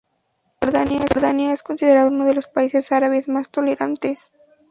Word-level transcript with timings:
Jordania 0.59 1.53
es 1.53 1.61
considerado 1.61 2.07
uno 2.09 2.25
de 2.25 2.33
los 2.33 2.47
países 2.47 2.91
árabes 2.91 3.29
más 3.29 3.51
tolerantes. 3.51 4.31